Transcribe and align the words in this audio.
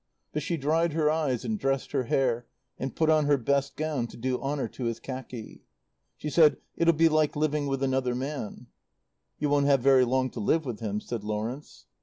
But 0.33 0.41
she 0.41 0.57
dried 0.57 0.93
her 0.93 1.11
eyes 1.11 1.45
and 1.45 1.59
dressed 1.59 1.91
her 1.91 2.05
hair, 2.05 2.47
and 2.79 2.95
put 2.95 3.07
on 3.11 3.25
her 3.25 3.37
best 3.37 3.75
gown 3.75 4.07
to 4.07 4.17
do 4.17 4.41
honour 4.41 4.67
to 4.69 4.85
his 4.85 4.99
khaki. 4.99 5.61
She 6.17 6.31
said, 6.31 6.57
"It'll 6.75 6.95
be 6.95 7.07
like 7.07 7.35
living 7.35 7.67
with 7.67 7.83
another 7.83 8.15
man." 8.15 8.65
"You 9.37 9.49
won't 9.49 9.67
have 9.67 9.81
very 9.81 10.03
long 10.03 10.31
to 10.31 10.39
live 10.39 10.65
with 10.65 10.79
him," 10.79 11.01
said 11.01 11.23
Lawrence. 11.23 11.85